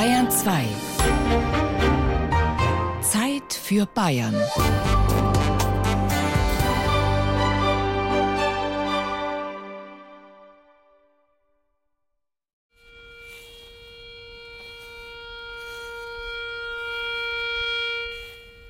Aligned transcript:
Bayern 0.00 0.30
2. 0.30 0.64
Zeit 3.02 3.52
für 3.52 3.84
Bayern. 3.84 4.34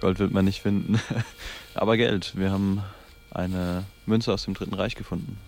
Gold 0.01 0.19
wird 0.19 0.33
man 0.33 0.45
nicht 0.47 0.61
finden. 0.61 1.01
Aber 1.75 1.97
Geld. 1.97 2.33
Wir 2.35 2.51
haben 2.51 2.83
eine 3.31 3.85
Münze 4.05 4.33
aus 4.33 4.47
dem 4.47 4.55
Dritten 4.55 4.75
Reich 4.75 4.97
gefunden. 4.97 5.39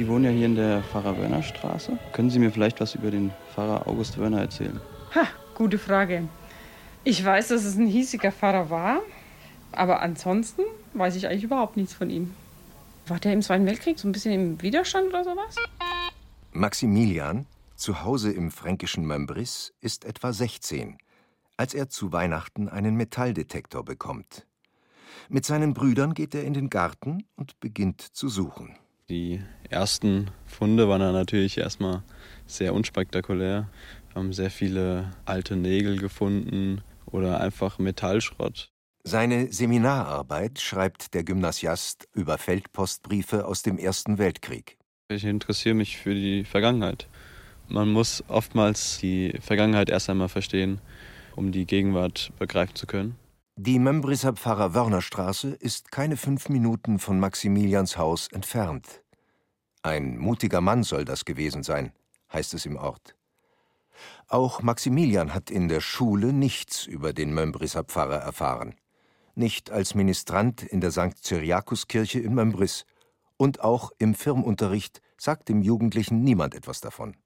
Sie 0.00 0.08
wohnen 0.08 0.24
ja 0.24 0.30
hier 0.30 0.46
in 0.46 0.56
der 0.56 0.82
Pfarrer-Wörner-Straße. 0.84 1.98
Können 2.14 2.30
Sie 2.30 2.38
mir 2.38 2.50
vielleicht 2.50 2.80
was 2.80 2.94
über 2.94 3.10
den 3.10 3.32
Pfarrer 3.52 3.86
August 3.86 4.16
Wörner 4.16 4.40
erzählen? 4.40 4.80
Ha, 5.14 5.26
gute 5.54 5.76
Frage. 5.76 6.26
Ich 7.04 7.22
weiß, 7.22 7.48
dass 7.48 7.66
es 7.66 7.76
ein 7.76 7.86
hiesiger 7.86 8.32
Pfarrer 8.32 8.70
war, 8.70 9.02
aber 9.72 10.00
ansonsten 10.00 10.62
weiß 10.94 11.16
ich 11.16 11.26
eigentlich 11.26 11.44
überhaupt 11.44 11.76
nichts 11.76 11.92
von 11.92 12.08
ihm. 12.08 12.34
War 13.08 13.18
der 13.18 13.34
im 13.34 13.42
Zweiten 13.42 13.66
Weltkrieg 13.66 13.98
so 13.98 14.08
ein 14.08 14.12
bisschen 14.12 14.32
im 14.32 14.62
Widerstand 14.62 15.08
oder 15.08 15.22
sowas? 15.22 15.56
Maximilian, 16.52 17.44
zu 17.76 18.02
Hause 18.02 18.32
im 18.32 18.50
fränkischen 18.50 19.04
Mömbris, 19.04 19.74
ist 19.82 20.06
etwa 20.06 20.32
16, 20.32 20.96
als 21.58 21.74
er 21.74 21.90
zu 21.90 22.10
Weihnachten 22.10 22.70
einen 22.70 22.96
Metalldetektor 22.96 23.84
bekommt. 23.84 24.46
Mit 25.28 25.44
seinen 25.44 25.74
Brüdern 25.74 26.14
geht 26.14 26.34
er 26.34 26.44
in 26.44 26.54
den 26.54 26.70
Garten 26.70 27.24
und 27.36 27.60
beginnt 27.60 28.00
zu 28.00 28.30
suchen. 28.30 28.79
Die 29.10 29.40
ersten 29.68 30.30
Funde 30.46 30.88
waren 30.88 31.00
dann 31.00 31.14
natürlich 31.14 31.58
erstmal 31.58 32.04
sehr 32.46 32.72
unspektakulär. 32.72 33.68
Wir 34.08 34.14
haben 34.14 34.32
sehr 34.32 34.52
viele 34.52 35.10
alte 35.24 35.56
Nägel 35.56 35.98
gefunden 35.98 36.82
oder 37.06 37.40
einfach 37.40 37.80
Metallschrott. 37.80 38.70
Seine 39.02 39.52
Seminararbeit 39.52 40.60
schreibt 40.60 41.14
der 41.14 41.24
Gymnasiast 41.24 42.08
über 42.12 42.38
Feldpostbriefe 42.38 43.46
aus 43.46 43.62
dem 43.62 43.78
Ersten 43.78 44.18
Weltkrieg. 44.18 44.76
Ich 45.08 45.24
interessiere 45.24 45.74
mich 45.74 45.96
für 45.96 46.14
die 46.14 46.44
Vergangenheit. 46.44 47.08
Man 47.66 47.90
muss 47.90 48.22
oftmals 48.28 48.98
die 48.98 49.34
Vergangenheit 49.40 49.90
erst 49.90 50.08
einmal 50.08 50.28
verstehen, 50.28 50.80
um 51.34 51.50
die 51.50 51.66
Gegenwart 51.66 52.30
begreifen 52.38 52.76
zu 52.76 52.86
können. 52.86 53.16
Die 53.62 53.78
Membrisser 53.78 54.32
Pfarrer 54.32 54.72
Wörnerstraße 54.72 55.50
ist 55.50 55.92
keine 55.92 56.16
fünf 56.16 56.48
Minuten 56.48 56.98
von 56.98 57.20
Maximilians 57.20 57.98
Haus 57.98 58.28
entfernt. 58.28 59.02
Ein 59.82 60.16
mutiger 60.16 60.62
Mann 60.62 60.82
soll 60.82 61.04
das 61.04 61.26
gewesen 61.26 61.62
sein, 61.62 61.92
heißt 62.32 62.54
es 62.54 62.64
im 62.64 62.76
Ort. 62.76 63.16
Auch 64.28 64.62
Maximilian 64.62 65.34
hat 65.34 65.50
in 65.50 65.68
der 65.68 65.80
Schule 65.80 66.32
nichts 66.32 66.86
über 66.86 67.12
den 67.12 67.34
Membrisser 67.34 67.84
Pfarrer 67.84 68.16
erfahren 68.18 68.74
nicht 69.40 69.70
als 69.70 69.94
Ministrant 69.94 70.62
in 70.62 70.80
der 70.80 70.92
St. 70.92 71.24
Cyriakuskirche 71.24 72.20
in 72.20 72.34
Mömbris. 72.34 72.84
Und 73.36 73.60
auch 73.60 73.90
im 73.98 74.14
Firmenunterricht 74.14 75.00
sagt 75.16 75.48
dem 75.48 75.62
Jugendlichen 75.62 76.22
niemand 76.22 76.54
etwas 76.54 76.80
davon. 76.80 77.16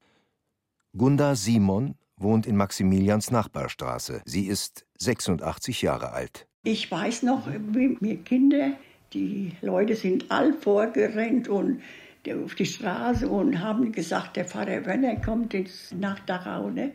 Gunda 0.97 1.35
Simon 1.35 1.97
wohnt 2.17 2.47
in 2.47 2.57
Maximilians 2.57 3.31
Nachbarstraße. 3.31 4.23
Sie 4.25 4.47
ist 4.47 4.87
86 4.99 5.83
Jahre 5.83 6.13
alt. 6.13 6.47
Ich 6.63 6.91
weiß 6.91 7.23
noch, 7.25 7.47
wie 7.47 7.97
wir 8.01 8.17
Kinder, 8.25 8.73
die 9.13 9.53
Leute 9.61 9.97
sind 9.97 10.31
all 10.31 10.53
vorgerannt 10.55 11.49
und 11.49 11.83
auf 12.33 12.55
die 12.55 12.67
Straße 12.67 13.29
und 13.29 13.61
haben 13.61 13.93
gesagt, 13.93 14.37
der 14.37 14.47
Pfarrer 14.47 14.87
Werner 14.87 15.17
kommt 15.17 15.53
jetzt 15.53 15.93
nach 15.93 16.21
Dachau. 16.21 16.71
Ne? 16.71 16.93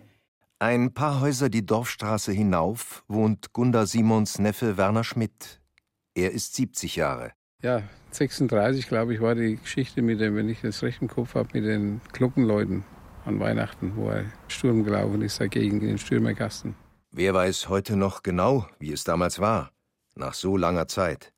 Ein 0.57 0.93
paar 0.93 1.21
Häuser 1.21 1.49
die 1.49 1.65
Dorfstraße 1.65 2.31
hinauf 2.31 3.03
wohnt 3.07 3.53
Gunda 3.53 3.85
Simons 3.85 4.39
Neffe 4.39 4.75
Werner 4.75 5.03
Schmidt. 5.03 5.61
Er 6.15 6.31
ist 6.31 6.55
70 6.55 6.95
Jahre. 6.95 7.31
Ja, 7.61 7.83
36, 8.11 8.87
glaube 8.87 9.13
ich, 9.13 9.21
war 9.21 9.35
die 9.35 9.57
Geschichte 9.57 10.01
mit 10.01 10.19
dem, 10.19 10.35
wenn 10.35 10.49
ich 10.49 10.61
das 10.61 10.81
recht 10.81 11.01
im 11.01 11.07
Kopf 11.07 11.35
habe, 11.35 11.49
mit 11.53 11.65
den 11.65 12.01
Glockenleuten 12.11 12.83
an 13.25 13.39
Weihnachten, 13.39 13.95
wo 13.95 14.09
er 14.09 14.25
Sturm 14.47 14.83
gelaufen 14.83 15.21
ist 15.21 15.39
dagegen 15.39 15.81
in 15.81 15.87
den 15.87 15.97
Stürmerkasten. 15.97 16.75
Wer 17.11 17.33
weiß 17.33 17.69
heute 17.69 17.95
noch 17.95 18.23
genau, 18.23 18.67
wie 18.79 18.91
es 18.91 19.03
damals 19.03 19.39
war, 19.39 19.71
nach 20.15 20.33
so 20.33 20.57
langer 20.57 20.87
Zeit? 20.87 21.33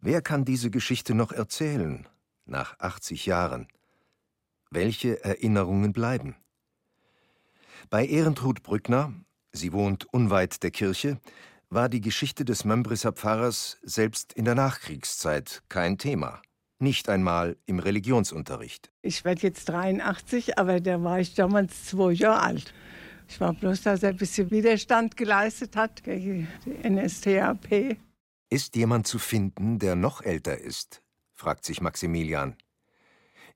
Wer 0.00 0.22
kann 0.22 0.44
diese 0.44 0.70
Geschichte 0.70 1.14
noch 1.14 1.32
erzählen, 1.32 2.08
nach 2.46 2.78
80 2.78 3.26
Jahren? 3.26 3.68
Welche 4.70 5.24
Erinnerungen 5.24 5.92
bleiben? 5.92 6.36
Bei 7.90 8.06
Ehrentrud 8.06 8.62
Brückner, 8.62 9.12
sie 9.52 9.72
wohnt 9.72 10.04
unweit 10.12 10.62
der 10.62 10.70
Kirche, 10.70 11.18
war 11.68 11.88
die 11.88 12.00
Geschichte 12.00 12.44
des 12.44 12.64
Mömbrisser 12.64 13.12
Pfarrers 13.12 13.78
selbst 13.82 14.32
in 14.32 14.44
der 14.44 14.54
Nachkriegszeit 14.54 15.62
kein 15.68 15.98
Thema. 15.98 16.40
Nicht 16.82 17.10
einmal 17.10 17.58
im 17.66 17.78
Religionsunterricht. 17.78 18.90
Ich 19.02 19.26
werde 19.26 19.42
jetzt 19.42 19.68
83, 19.68 20.58
aber 20.58 20.80
da 20.80 21.02
war 21.04 21.20
ich 21.20 21.34
damals 21.34 21.84
zwei 21.84 22.12
Jahre 22.12 22.40
alt. 22.40 22.74
Ich 23.28 23.38
war 23.38 23.52
bloß, 23.52 23.82
dass 23.82 24.02
er 24.02 24.08
ein 24.08 24.16
bisschen 24.16 24.50
Widerstand 24.50 25.14
geleistet 25.18 25.76
hat 25.76 26.02
gegen 26.02 26.48
die 26.64 26.88
NSDAP. 26.88 27.98
Ist 28.48 28.76
jemand 28.76 29.06
zu 29.06 29.18
finden, 29.18 29.78
der 29.78 29.94
noch 29.94 30.22
älter 30.22 30.58
ist? 30.58 31.02
fragt 31.34 31.66
sich 31.66 31.82
Maximilian. 31.82 32.56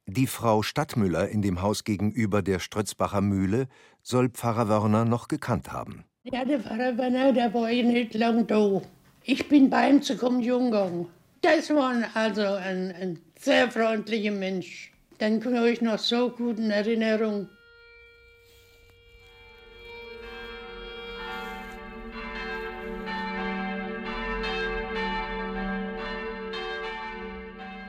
Die 0.04 0.26
Frau 0.26 0.62
Stadtmüller 0.62 1.30
in 1.30 1.40
dem 1.40 1.62
Haus 1.62 1.84
gegenüber 1.84 2.42
der 2.42 2.58
Strötzbacher 2.58 3.22
Mühle 3.22 3.68
soll 4.02 4.28
Pfarrer 4.28 4.68
Wörner 4.68 5.06
noch 5.06 5.28
gekannt 5.28 5.72
haben. 5.72 6.04
Ja, 6.24 6.44
der 6.44 6.60
Pfarrer 6.60 6.98
Wörner, 6.98 7.32
der 7.32 7.54
war 7.54 7.70
ja 7.70 7.84
nicht 7.84 8.12
lang 8.12 8.46
da. 8.46 8.82
Ich 9.22 9.48
bin 9.48 9.70
bei 9.70 9.88
ihm 9.88 10.02
zur 10.02 10.18
Kommunion 10.18 10.66
gegangen. 10.66 11.06
Das 11.44 11.68
war 11.68 11.94
also 12.14 12.40
ein, 12.40 12.94
ein 12.98 13.18
sehr 13.38 13.70
freundlicher 13.70 14.30
Mensch. 14.30 14.90
Den 15.20 15.40
kann 15.40 15.62
ich 15.66 15.82
noch 15.82 15.98
so 15.98 16.30
gut 16.30 16.58
in 16.58 16.70
Erinnerung. 16.70 17.50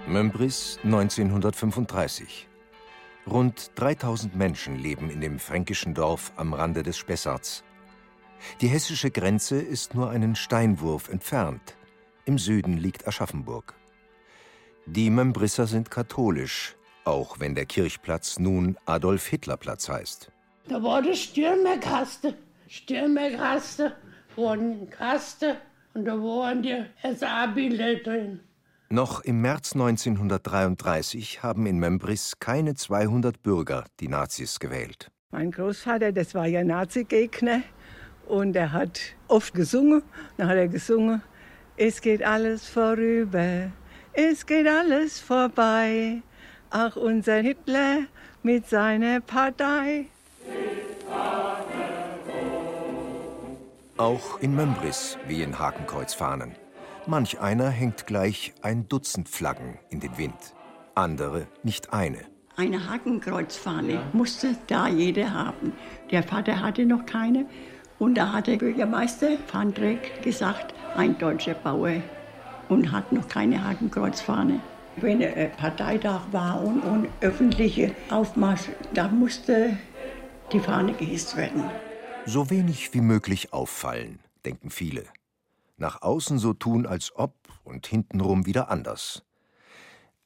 Mömbris 0.06 0.78
1935. 0.84 2.50
Rund 3.26 3.72
3000 3.76 4.36
Menschen 4.36 4.76
leben 4.76 5.10
in 5.10 5.22
dem 5.22 5.40
fränkischen 5.40 5.94
Dorf 5.94 6.34
am 6.36 6.54
Rande 6.54 6.84
des 6.84 6.98
Spessarts. 6.98 7.64
Die 8.60 8.68
hessische 8.68 9.12
Grenze 9.12 9.62
ist 9.62 9.96
nur 9.96 10.10
einen 10.10 10.36
Steinwurf 10.36 11.08
entfernt. 11.08 11.78
Im 12.26 12.40
Süden 12.40 12.78
liegt 12.78 13.08
Aschaffenburg. 13.08 13.76
Die 14.88 15.12
Membrisser 15.12 15.68
sind 15.68 15.92
katholisch, 15.92 16.76
auch 17.04 17.40
wenn 17.40 17.54
der 17.54 17.68
Kirchplatz 17.68 18.40
nun 18.40 18.78
Adolf-Hitler-Platz 18.86 19.90
heißt. 19.90 20.32
Da 20.68 20.82
war 20.82 21.04
der 21.04 21.14
Stürmerkaste. 21.14 22.36
Stürmerkaste, 22.68 23.96
von 24.34 24.90
Kaste 24.90 25.58
und 25.94 26.06
da 26.06 26.14
waren 26.14 26.64
die 26.64 26.84
SA-Bilder 27.04 27.96
drin. 27.98 28.40
Noch 28.90 29.22
im 29.22 29.42
März 29.42 29.74
1933 29.74 31.44
haben 31.44 31.68
in 31.68 31.78
Membris 31.78 32.40
keine 32.40 32.74
200 32.74 33.44
Bürger 33.44 33.86
die 34.00 34.08
Nazis 34.08 34.60
gewählt. 34.60 35.12
Mein 35.32 35.52
Großvater, 35.52 36.12
das 36.12 36.34
war 36.34 36.48
ja 36.48 36.64
Nazi-Gegner 36.64 37.62
und 38.28 38.56
er 38.56 38.72
hat 38.72 39.00
oft 39.28 39.54
gesungen. 39.54 40.02
Dann 40.38 40.48
hat 40.48 40.58
er 40.58 40.68
gesungen, 40.68 41.22
es 41.78 42.02
geht 42.02 42.24
alles 42.24 42.68
vorüber, 42.68 43.72
es 44.14 44.46
geht 44.46 44.68
alles 44.68 45.20
vorbei. 45.20 46.22
Ach, 46.70 46.96
unser 46.96 47.38
Hitler 47.38 48.00
mit 48.44 48.68
seiner 48.68 49.22
Partei. 49.22 50.06
Auch 53.98 54.40
in 54.40 54.56
Membris 54.56 55.18
wie 55.28 55.42
in 55.42 55.58
Hakenkreuzfahnen. 55.58 56.52
Manch 57.08 57.40
einer 57.40 57.70
hängt 57.70 58.08
gleich 58.08 58.54
ein 58.62 58.90
Dutzend 58.90 59.30
Flaggen 59.30 59.80
in 59.90 60.00
den 60.00 60.18
Wind, 60.18 60.56
andere 60.96 61.48
nicht 61.64 61.94
eine. 61.94 62.20
Eine 62.58 62.90
Hakenkreuzfahne 62.90 63.94
ja. 63.94 64.04
musste 64.14 64.56
da 64.68 64.88
jeder 64.88 65.34
haben. 65.34 65.74
Der 66.12 66.24
Vater 66.24 66.62
hatte 66.62 66.86
noch 66.86 67.06
keine. 67.06 67.46
Und 68.00 68.16
da 68.16 68.34
hat 68.34 68.48
der 68.48 68.58
Bürgermeister 68.58 69.38
van 69.52 69.74
Dreck 69.74 70.22
gesagt, 70.24 70.75
ein 70.96 71.18
deutscher 71.18 71.54
Bauer 71.54 72.02
und 72.70 72.92
hat 72.92 73.12
noch 73.12 73.28
keine 73.28 73.64
Hakenkreuzfahne. 73.64 74.60
Wenn 74.98 75.22
ein 75.22 75.52
Parteitag 75.58 76.22
war 76.32 76.64
und, 76.64 76.82
und 76.82 77.08
öffentliche 77.22 77.94
Aufmarsch, 78.10 78.70
da 78.94 79.08
musste 79.10 79.78
die 80.52 80.60
Fahne 80.60 80.94
gehisst 80.94 81.36
werden. 81.36 81.64
So 82.26 82.50
wenig 82.50 82.94
wie 82.94 83.02
möglich 83.02 83.54
auffallen, 83.54 84.20
denken 84.46 84.70
viele. 84.70 85.04
Nach 85.78 86.02
außen 86.02 86.40
so 86.40 86.54
tun, 86.54 86.86
als 86.86 87.14
ob 87.16 87.34
und 87.64 87.86
hintenrum 87.88 88.46
wieder 88.46 88.70
anders. 88.70 89.24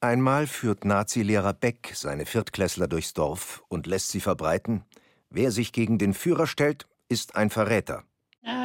Einmal 0.00 0.46
führt 0.46 0.84
Nazilehrer 0.84 1.52
Beck 1.52 1.92
seine 1.94 2.24
Viertklässler 2.24 2.88
durchs 2.88 3.12
Dorf 3.12 3.62
und 3.68 3.86
lässt 3.86 4.10
sie 4.10 4.20
verbreiten: 4.20 4.84
Wer 5.28 5.50
sich 5.50 5.72
gegen 5.72 5.98
den 5.98 6.14
Führer 6.14 6.46
stellt, 6.46 6.86
ist 7.08 7.36
ein 7.36 7.50
Verräter. 7.50 8.04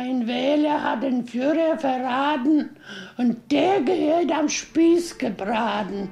Ein 0.08 0.28
Wähler 0.28 0.84
hat 0.84 1.02
den 1.02 1.26
Führer 1.26 1.80
verraten 1.80 2.78
und 3.18 3.52
der 3.52 3.82
gehört 3.82 4.32
am 4.32 4.48
Spieß 4.48 5.18
gebraten. 5.18 6.10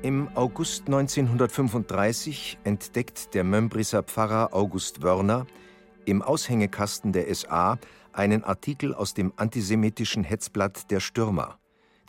Im 0.00 0.28
August 0.34 0.86
1935 0.86 2.56
entdeckt 2.64 3.34
der 3.34 3.44
Mömbrisser 3.44 4.02
Pfarrer 4.02 4.54
August 4.54 5.02
Wörner 5.02 5.46
im 6.06 6.22
Aushängekasten 6.22 7.12
der 7.12 7.34
SA 7.34 7.78
einen 8.14 8.44
Artikel 8.44 8.94
aus 8.94 9.12
dem 9.12 9.34
antisemitischen 9.36 10.24
Hetzblatt 10.24 10.90
Der 10.90 11.00
Stürmer. 11.00 11.58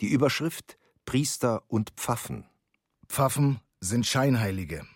Die 0.00 0.08
Überschrift 0.08 0.78
Priester 1.04 1.64
und 1.68 1.90
Pfaffen. 1.98 2.46
Pfaffen 3.06 3.60
sind 3.80 4.06
Scheinheilige. 4.06 4.86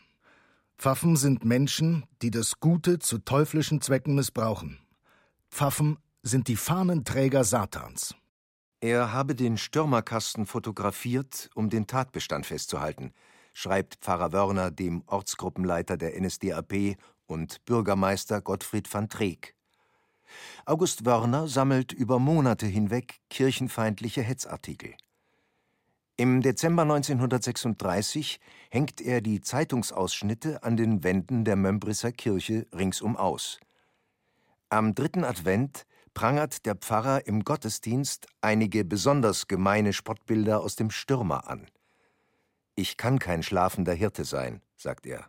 Pfaffen 0.84 1.16
sind 1.16 1.46
Menschen, 1.46 2.04
die 2.20 2.30
das 2.30 2.60
Gute 2.60 2.98
zu 2.98 3.16
teuflischen 3.16 3.80
Zwecken 3.80 4.14
missbrauchen. 4.14 4.80
Pfaffen 5.50 5.96
sind 6.22 6.46
die 6.46 6.56
Fahnenträger 6.56 7.42
Satans. 7.42 8.14
Er 8.82 9.10
habe 9.10 9.34
den 9.34 9.56
Stürmerkasten 9.56 10.44
fotografiert, 10.44 11.48
um 11.54 11.70
den 11.70 11.86
Tatbestand 11.86 12.44
festzuhalten, 12.44 13.14
schreibt 13.54 13.94
Pfarrer 14.02 14.34
Wörner 14.34 14.70
dem 14.70 15.02
Ortsgruppenleiter 15.06 15.96
der 15.96 16.20
NSDAP 16.20 16.98
und 17.24 17.64
Bürgermeister 17.64 18.42
Gottfried 18.42 18.92
van 18.92 19.08
Treek. 19.08 19.56
August 20.66 21.06
Wörner 21.06 21.48
sammelt 21.48 21.94
über 21.94 22.18
Monate 22.18 22.66
hinweg 22.66 23.22
kirchenfeindliche 23.30 24.20
Hetzartikel. 24.20 24.92
Im 26.16 26.42
Dezember 26.42 26.82
1936 26.82 28.38
hängt 28.70 29.00
er 29.00 29.20
die 29.20 29.40
Zeitungsausschnitte 29.40 30.62
an 30.62 30.76
den 30.76 31.02
Wänden 31.02 31.44
der 31.44 31.56
Mömbrisser 31.56 32.12
Kirche 32.12 32.68
ringsum 32.72 33.16
aus. 33.16 33.58
Am 34.68 34.94
dritten 34.94 35.24
Advent 35.24 35.86
prangert 36.14 36.66
der 36.66 36.76
Pfarrer 36.76 37.26
im 37.26 37.42
Gottesdienst 37.42 38.28
einige 38.40 38.84
besonders 38.84 39.48
gemeine 39.48 39.92
Spottbilder 39.92 40.60
aus 40.60 40.76
dem 40.76 40.90
Stürmer 40.90 41.48
an. 41.48 41.66
Ich 42.76 42.96
kann 42.96 43.18
kein 43.18 43.42
schlafender 43.42 43.92
Hirte 43.92 44.24
sein, 44.24 44.62
sagt 44.76 45.06
er. 45.06 45.28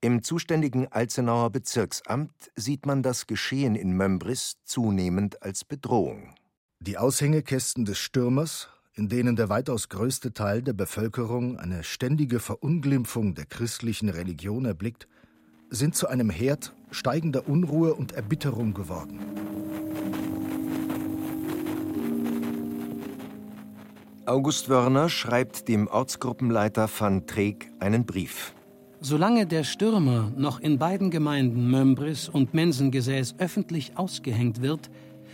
Im 0.00 0.24
zuständigen 0.24 0.90
Alzenauer 0.90 1.50
Bezirksamt 1.50 2.50
sieht 2.56 2.84
man 2.84 3.04
das 3.04 3.28
Geschehen 3.28 3.76
in 3.76 3.92
Mömbris 3.96 4.56
zunehmend 4.64 5.40
als 5.42 5.64
Bedrohung. 5.64 6.34
Die 6.80 6.96
Aushängekästen 6.98 7.84
des 7.84 7.98
Stürmers, 7.98 8.68
in 9.00 9.08
denen 9.08 9.34
der 9.34 9.48
weitaus 9.48 9.88
größte 9.88 10.34
Teil 10.34 10.60
der 10.60 10.74
Bevölkerung 10.74 11.58
eine 11.58 11.84
ständige 11.84 12.38
Verunglimpfung 12.38 13.34
der 13.34 13.46
christlichen 13.46 14.10
Religion 14.10 14.66
erblickt, 14.66 15.08
sind 15.70 15.94
zu 15.94 16.06
einem 16.06 16.28
Herd 16.28 16.74
steigender 16.90 17.48
Unruhe 17.48 17.94
und 17.94 18.12
Erbitterung 18.12 18.74
geworden. 18.74 19.18
August 24.26 24.68
Wörner 24.68 25.08
schreibt 25.08 25.68
dem 25.68 25.86
Ortsgruppenleiter 25.86 26.86
van 26.86 27.26
Treek 27.26 27.70
einen 27.78 28.04
Brief. 28.04 28.52
Solange 29.00 29.46
der 29.46 29.64
Stürmer 29.64 30.30
noch 30.36 30.60
in 30.60 30.78
beiden 30.78 31.10
Gemeinden 31.10 31.70
Mömbris 31.70 32.28
und 32.28 32.52
Mensengesäß 32.52 33.36
öffentlich 33.38 33.96
ausgehängt 33.96 34.60
wird, 34.60 34.90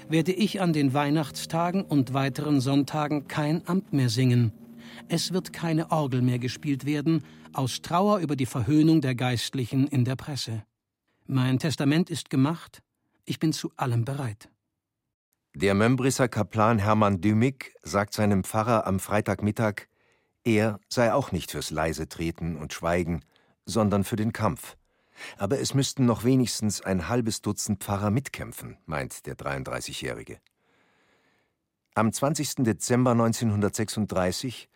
werde 0.08 0.32
ich 0.32 0.60
an 0.60 0.72
den 0.72 0.94
Weihnachtstagen 0.94 1.82
und 1.82 2.14
weiteren 2.14 2.60
Sonntagen 2.60 3.28
kein 3.28 3.66
Amt 3.66 3.92
mehr 3.92 4.08
singen. 4.08 4.52
Es 5.08 5.32
wird 5.32 5.52
keine 5.52 5.90
Orgel 5.90 6.22
mehr 6.22 6.38
gespielt 6.38 6.86
werden, 6.86 7.22
aus 7.52 7.82
Trauer 7.82 8.18
über 8.18 8.36
die 8.36 8.46
Verhöhnung 8.46 9.00
der 9.00 9.14
Geistlichen 9.14 9.86
in 9.86 10.04
der 10.04 10.16
Presse. 10.16 10.64
Mein 11.26 11.58
Testament 11.58 12.10
ist 12.10 12.30
gemacht, 12.30 12.82
ich 13.24 13.38
bin 13.38 13.52
zu 13.52 13.72
allem 13.76 14.04
bereit. 14.04 14.48
Der 15.54 15.74
Mömbrisser 15.74 16.28
Kaplan 16.28 16.78
Hermann 16.78 17.20
Dümig 17.20 17.74
sagt 17.82 18.12
seinem 18.12 18.44
Pfarrer 18.44 18.86
am 18.86 19.00
Freitagmittag, 19.00 19.88
er 20.44 20.78
sei 20.88 21.12
auch 21.12 21.32
nicht 21.32 21.50
fürs 21.50 21.70
leise 21.70 22.08
Treten 22.08 22.56
und 22.56 22.72
Schweigen, 22.72 23.22
sondern 23.64 24.04
für 24.04 24.16
den 24.16 24.32
Kampf. 24.32 24.76
Aber 25.38 25.60
es 25.60 25.74
müssten 25.74 26.06
noch 26.06 26.24
wenigstens 26.24 26.80
ein 26.80 27.08
halbes 27.08 27.42
Dutzend 27.42 27.82
Pfarrer 27.82 28.10
mitkämpfen, 28.10 28.78
meint 28.86 29.26
der 29.26 29.36
33-Jährige. 29.36 30.38
Am 31.94 32.12
20. 32.12 32.56
Dezember 32.64 33.12
1936, 33.12 34.68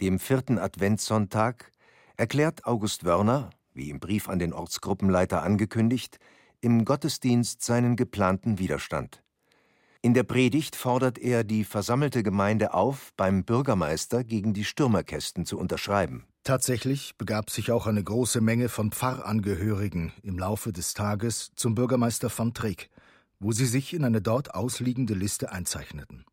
dem 0.00 0.18
vierten 0.18 0.58
Adventssonntag, 0.58 1.72
erklärt 2.16 2.66
August 2.66 3.04
Wörner, 3.04 3.50
wie 3.72 3.90
im 3.90 4.00
Brief 4.00 4.28
an 4.28 4.38
den 4.38 4.52
Ortsgruppenleiter 4.52 5.42
angekündigt, 5.42 6.18
im 6.60 6.84
Gottesdienst 6.84 7.62
seinen 7.62 7.96
geplanten 7.96 8.58
Widerstand. 8.58 9.22
In 10.02 10.14
der 10.14 10.22
Predigt 10.22 10.76
fordert 10.76 11.18
er 11.18 11.44
die 11.44 11.64
versammelte 11.64 12.22
Gemeinde 12.22 12.74
auf, 12.74 13.12
beim 13.16 13.44
Bürgermeister 13.44 14.24
gegen 14.24 14.52
die 14.52 14.64
Stürmerkästen 14.64 15.46
zu 15.46 15.58
unterschreiben. 15.58 16.26
Tatsächlich 16.46 17.16
begab 17.16 17.50
sich 17.50 17.72
auch 17.72 17.88
eine 17.88 18.04
große 18.04 18.40
Menge 18.40 18.68
von 18.68 18.92
Pfarrangehörigen 18.92 20.12
im 20.22 20.38
Laufe 20.38 20.72
des 20.72 20.94
Tages 20.94 21.50
zum 21.56 21.74
Bürgermeister 21.74 22.30
van 22.30 22.54
Treek, 22.54 22.88
wo 23.40 23.50
sie 23.50 23.66
sich 23.66 23.92
in 23.92 24.04
eine 24.04 24.22
dort 24.22 24.54
ausliegende 24.54 25.14
Liste 25.14 25.50
einzeichneten. 25.50 26.24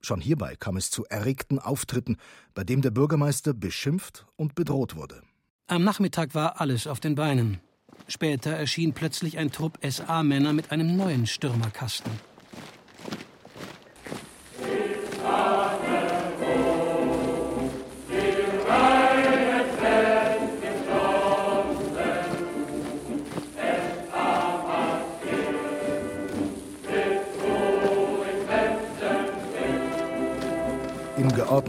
Schon 0.00 0.22
hierbei 0.22 0.56
kam 0.56 0.78
es 0.78 0.90
zu 0.90 1.04
erregten 1.04 1.58
Auftritten, 1.58 2.16
bei 2.54 2.64
dem 2.64 2.80
der 2.80 2.92
Bürgermeister 2.92 3.52
beschimpft 3.52 4.24
und 4.36 4.54
bedroht 4.54 4.96
wurde. 4.96 5.20
Am 5.66 5.84
Nachmittag 5.84 6.34
war 6.34 6.58
alles 6.58 6.86
auf 6.86 6.98
den 6.98 7.14
Beinen. 7.14 7.60
Später 8.08 8.52
erschien 8.52 8.94
plötzlich 8.94 9.36
ein 9.36 9.52
Trupp 9.52 9.78
SA-Männer 9.86 10.54
mit 10.54 10.72
einem 10.72 10.96
neuen 10.96 11.26
Stürmerkasten. 11.26 12.10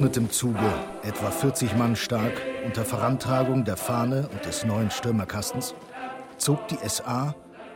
Geordnetem 0.03 0.31
Zuge, 0.31 0.73
etwa 1.03 1.31
40 1.31 1.77
Mann 1.77 1.95
stark, 1.95 2.33
unter 2.65 2.83
Vorantragung 2.83 3.63
der 3.63 3.77
Fahne 3.77 4.27
und 4.27 4.43
des 4.43 4.65
neuen 4.65 4.91
Stürmerkastens, 4.91 5.75
zog 6.37 6.67
die 6.67 6.77
SA, 6.85 7.33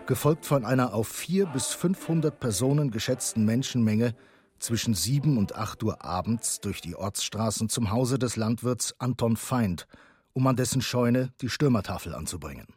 gefolgt 0.08 0.46
von 0.46 0.66
einer 0.66 0.94
auf 0.94 1.08
vier 1.08 1.46
bis 1.46 1.68
500 1.68 2.38
Personen 2.38 2.92
geschätzten 2.92 3.46
Menschenmenge, 3.46 4.14
zwischen 4.60 4.94
sieben 4.94 5.38
und 5.38 5.56
acht 5.56 5.82
Uhr 5.84 6.04
abends 6.04 6.60
durch 6.60 6.82
die 6.82 6.98
Ortsstraßen 6.98 7.70
zum 7.70 7.92
Hause 7.92 8.20
des 8.20 8.36
Landwirts 8.36 8.94
Anton 9.00 9.38
Feind, 9.38 9.88
um 10.34 10.46
an 10.48 10.58
dessen 10.58 10.82
Scheune 10.82 11.32
die 11.40 11.50
Stürmertafel 11.50 12.14
anzubringen. 12.14 12.68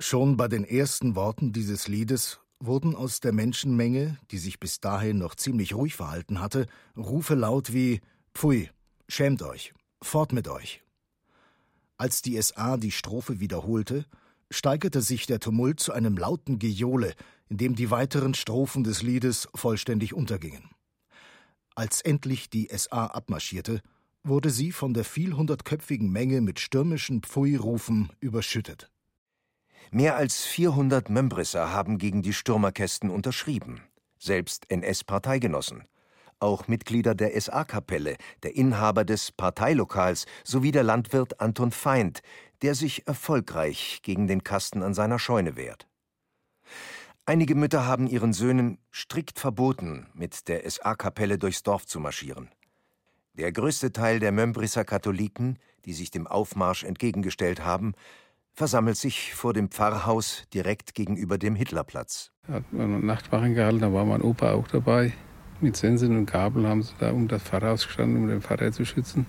Schon 0.00 0.36
bei 0.36 0.48
den 0.48 0.64
ersten 0.64 1.14
Worten 1.14 1.52
dieses 1.52 1.86
Liedes 1.86 2.40
wurden 2.58 2.96
aus 2.96 3.20
der 3.20 3.32
Menschenmenge, 3.32 4.18
die 4.32 4.38
sich 4.38 4.58
bis 4.58 4.80
dahin 4.80 5.18
noch 5.18 5.36
ziemlich 5.36 5.76
ruhig 5.76 5.94
verhalten 5.94 6.40
hatte, 6.40 6.66
Rufe 6.96 7.36
laut 7.36 7.72
wie 7.72 8.00
Pfui, 8.34 8.68
schämt 9.08 9.42
euch, 9.42 9.72
fort 10.02 10.32
mit 10.32 10.48
euch. 10.48 10.82
Als 11.96 12.20
die 12.20 12.40
SA 12.42 12.76
die 12.76 12.90
Strophe 12.90 13.38
wiederholte, 13.38 14.04
steigerte 14.50 15.00
sich 15.02 15.26
der 15.26 15.40
Tumult 15.40 15.80
zu 15.80 15.92
einem 15.92 16.16
lauten 16.16 16.58
Gejohle, 16.58 17.14
in 17.48 17.58
dem 17.58 17.76
die 17.76 17.90
weiteren 17.90 18.34
Strophen 18.34 18.82
des 18.82 19.02
Liedes 19.02 19.48
vollständig 19.54 20.14
untergingen. 20.14 20.68
Als 21.76 22.00
endlich 22.00 22.50
die 22.50 22.68
SA 22.76 23.06
abmarschierte, 23.06 23.80
wurde 24.24 24.50
sie 24.50 24.72
von 24.72 24.94
der 24.94 25.04
vielhundertköpfigen 25.04 26.10
Menge 26.10 26.40
mit 26.40 26.58
stürmischen 26.58 27.22
Pfui-Rufen 27.22 28.10
überschüttet. 28.20 28.90
Mehr 29.90 30.16
als 30.16 30.44
400 30.44 31.08
Membrisser 31.08 31.72
haben 31.72 31.98
gegen 31.98 32.22
die 32.22 32.32
Stürmerkästen 32.32 33.10
unterschrieben, 33.10 33.80
selbst 34.18 34.70
NS-Parteigenossen 34.70 35.84
auch 36.40 36.68
Mitglieder 36.68 37.14
der 37.14 37.40
SA-Kapelle, 37.40 38.16
der 38.42 38.56
Inhaber 38.56 39.04
des 39.04 39.32
Parteilokals 39.32 40.26
sowie 40.44 40.72
der 40.72 40.82
Landwirt 40.82 41.40
Anton 41.40 41.70
Feind, 41.70 42.22
der 42.62 42.74
sich 42.74 43.06
erfolgreich 43.06 44.00
gegen 44.02 44.26
den 44.26 44.42
Kasten 44.44 44.82
an 44.82 44.94
seiner 44.94 45.18
Scheune 45.18 45.56
wehrt. 45.56 45.86
Einige 47.26 47.54
Mütter 47.54 47.86
haben 47.86 48.06
ihren 48.06 48.32
Söhnen 48.32 48.78
strikt 48.92 49.38
verboten, 49.38 50.06
mit 50.12 50.48
der 50.48 50.68
SA-Kapelle 50.68 51.38
durchs 51.38 51.62
Dorf 51.62 51.86
zu 51.86 52.00
marschieren. 52.00 52.50
Der 53.32 53.50
größte 53.50 53.92
Teil 53.92 54.20
der 54.20 54.30
Mömbrisser 54.30 54.84
Katholiken, 54.84 55.58
die 55.86 55.92
sich 55.92 56.10
dem 56.10 56.26
Aufmarsch 56.26 56.84
entgegengestellt 56.84 57.64
haben, 57.64 57.94
versammelt 58.52 58.96
sich 58.96 59.34
vor 59.34 59.52
dem 59.52 59.70
Pfarrhaus 59.70 60.44
direkt 60.54 60.94
gegenüber 60.94 61.38
dem 61.38 61.56
Hitlerplatz. 61.56 62.30
Hat 62.46 62.72
man 62.72 63.04
Nachtwachen 63.04 63.54
gehalten, 63.54 63.80
da 63.80 63.92
war 63.92 64.04
mein 64.04 64.22
Opa 64.22 64.52
auch 64.52 64.68
dabei. 64.68 65.12
Mit 65.60 65.76
Sensen 65.76 66.16
und 66.16 66.26
Gabel 66.26 66.66
haben 66.66 66.82
sie 66.82 66.94
da 66.98 67.10
um 67.12 67.28
das 67.28 67.42
Pfarrhaus 67.42 67.86
gestanden, 67.86 68.22
um 68.22 68.28
den 68.28 68.42
Pfarrer 68.42 68.72
zu 68.72 68.84
schützen. 68.84 69.26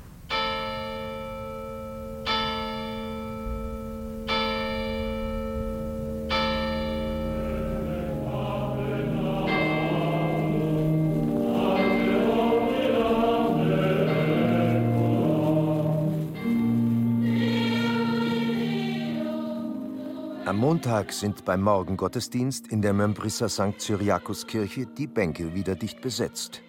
Am 20.86 20.92
Montag 20.92 21.14
sind 21.14 21.46
beim 21.46 21.64
Morgengottesdienst 21.64 22.68
in 22.68 22.84
der 22.84 22.94
Mömbrisser 22.94 23.50
St. 23.50 23.80
Cyriakuskirche 23.80 24.86
die 24.86 25.08
Bänke 25.08 25.56
wieder 25.56 25.74
dicht 25.74 26.00
besetzt. 26.00 26.62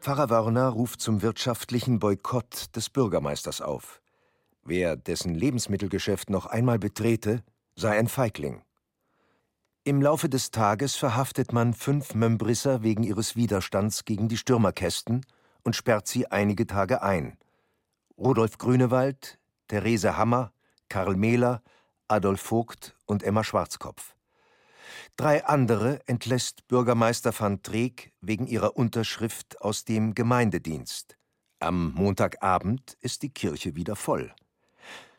Pfarrer 0.00 0.30
Wörner 0.30 0.68
ruft 0.70 1.00
zum 1.00 1.22
wirtschaftlichen 1.22 2.00
Boykott 2.00 2.74
des 2.74 2.90
Bürgermeisters 2.90 3.60
auf. 3.60 4.00
Wer 4.64 4.96
dessen 4.96 5.32
Lebensmittelgeschäft 5.32 6.28
noch 6.28 6.46
einmal 6.46 6.80
betrete, 6.80 7.44
sei 7.76 7.96
ein 7.96 8.08
Feigling. 8.08 8.62
Im 9.84 10.02
Laufe 10.02 10.28
des 10.28 10.50
Tages 10.50 10.96
verhaftet 10.96 11.52
man 11.52 11.72
fünf 11.72 12.16
Mömbrisser 12.16 12.82
wegen 12.82 13.04
ihres 13.04 13.36
Widerstands 13.36 14.04
gegen 14.04 14.26
die 14.26 14.38
Stürmerkästen 14.38 15.24
und 15.62 15.76
sperrt 15.76 16.08
sie 16.08 16.26
einige 16.32 16.66
Tage 16.66 17.00
ein. 17.00 17.38
Rudolf 18.18 18.58
Grünewald, 18.58 19.38
Therese 19.68 20.16
Hammer, 20.16 20.50
Karl 20.88 21.14
Mehler, 21.14 21.62
Adolf 22.08 22.40
Vogt 22.40 22.96
und 23.06 23.22
Emma 23.22 23.44
Schwarzkopf. 23.44 24.14
Drei 25.16 25.44
andere 25.46 26.00
entlässt 26.06 26.68
Bürgermeister 26.68 27.32
van 27.38 27.62
Treek 27.62 28.12
wegen 28.20 28.46
ihrer 28.46 28.76
Unterschrift 28.76 29.60
aus 29.60 29.84
dem 29.84 30.14
Gemeindedienst. 30.14 31.16
Am 31.58 31.92
Montagabend 31.94 32.96
ist 33.00 33.22
die 33.22 33.30
Kirche 33.30 33.76
wieder 33.76 33.96
voll. 33.96 34.34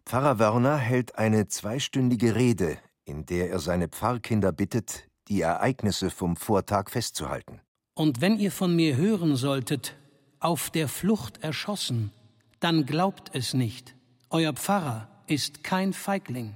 Pfarrer 0.05 0.39
Wörner 0.39 0.77
hält 0.77 1.17
eine 1.17 1.47
zweistündige 1.47 2.35
Rede, 2.35 2.77
in 3.05 3.25
der 3.25 3.49
er 3.49 3.59
seine 3.59 3.87
Pfarrkinder 3.87 4.51
bittet, 4.51 5.09
die 5.27 5.41
Ereignisse 5.41 6.09
vom 6.09 6.37
Vortag 6.37 6.89
festzuhalten. 6.89 7.59
Und 7.95 8.21
wenn 8.21 8.37
ihr 8.37 8.51
von 8.51 8.75
mir 8.75 8.95
hören 8.95 9.35
solltet, 9.35 9.95
auf 10.39 10.69
der 10.69 10.87
Flucht 10.87 11.43
erschossen, 11.43 12.11
dann 12.59 12.85
glaubt 12.85 13.31
es 13.33 13.53
nicht. 13.53 13.95
Euer 14.29 14.53
Pfarrer 14.53 15.09
ist 15.25 15.63
kein 15.63 15.93
Feigling. 15.93 16.55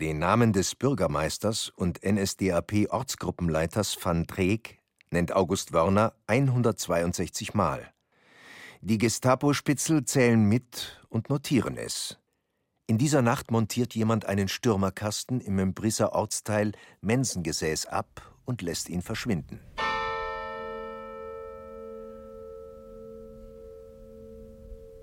Den 0.00 0.20
Namen 0.20 0.52
des 0.52 0.76
Bürgermeisters 0.76 1.72
und 1.74 2.04
NSDAP-Ortsgruppenleiters 2.04 3.98
van 4.00 4.28
Dreek 4.28 4.78
nennt 5.10 5.32
August 5.32 5.72
Wörner 5.72 6.12
162 6.28 7.52
Mal. 7.54 7.92
Die 8.80 8.98
Gestapo-Spitzel 8.98 10.04
zählen 10.04 10.40
mit 10.40 11.02
und 11.08 11.30
notieren 11.30 11.76
es. 11.76 12.16
In 12.86 12.96
dieser 12.96 13.22
Nacht 13.22 13.50
montiert 13.50 13.96
jemand 13.96 14.24
einen 14.26 14.46
Stürmerkasten 14.46 15.40
im 15.40 15.56
Membrisser 15.56 16.12
Ortsteil 16.12 16.70
Mensengesäß 17.00 17.86
ab 17.86 18.22
und 18.44 18.62
lässt 18.62 18.88
ihn 18.88 19.02
verschwinden. 19.02 19.58